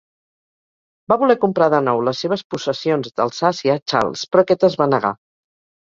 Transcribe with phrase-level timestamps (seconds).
[1.13, 4.93] Va voler comprar de nou les seves possessions d'Alsàcia a Charles, però aquest es va
[4.99, 5.19] negar.